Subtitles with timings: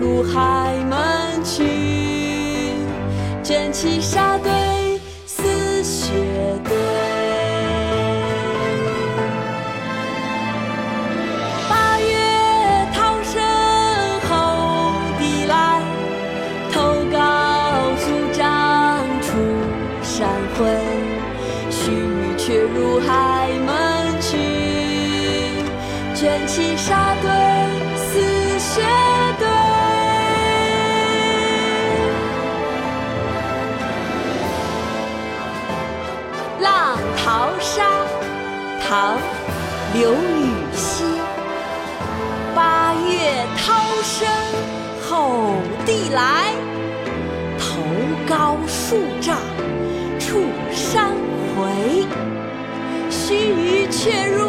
[0.00, 1.64] 入海门去，
[3.42, 6.12] 卷起沙堆似雪
[6.64, 6.76] 堆。
[11.68, 13.42] 八月涛声
[14.28, 14.32] 吼
[15.18, 15.80] 地来，
[16.72, 16.74] 头
[17.10, 17.16] 高
[17.96, 19.28] 数丈出
[20.02, 20.28] 山
[20.58, 20.64] 回，
[21.70, 24.36] 须臾却入海门去，
[26.14, 27.55] 卷起沙堆
[38.88, 39.18] 唐·
[39.94, 41.04] 刘禹锡。
[42.54, 44.28] 八月涛声
[45.02, 46.54] 吼地来，
[47.58, 47.82] 头
[48.28, 49.38] 高数丈
[50.20, 51.10] 触山
[51.56, 52.06] 回。
[53.10, 54.46] 须臾却入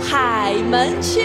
[0.00, 1.20] 海门去，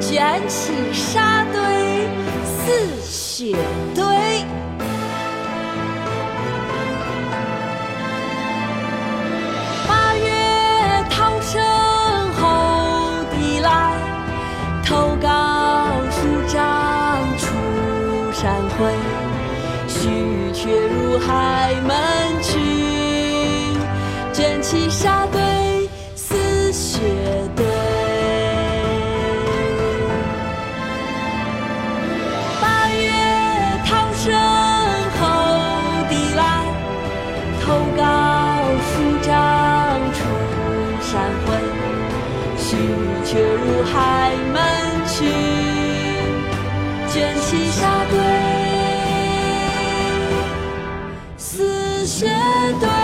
[0.00, 2.08] 卷起沙堆
[2.42, 3.54] 似雪
[3.94, 4.13] 堆。
[14.86, 15.28] 头高
[16.10, 16.18] 数
[16.52, 16.58] 丈
[17.38, 17.46] 出
[18.32, 18.94] 山回。
[19.86, 20.08] 须
[20.52, 21.96] 却入海门
[22.42, 22.50] 去，
[24.32, 25.40] 卷起沙堆
[26.14, 27.00] 似雪
[27.56, 27.64] 堆。
[32.60, 33.10] 八月
[33.86, 34.32] 涛声
[35.20, 35.22] 吼
[36.08, 36.42] 地来，
[37.64, 38.02] 头高
[42.74, 44.60] 云却如海门
[45.06, 45.24] 去
[47.08, 48.18] 卷起沙堆
[51.36, 52.26] 似雪
[52.80, 53.03] 堆